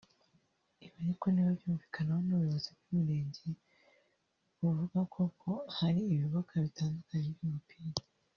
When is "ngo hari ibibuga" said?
5.31-6.53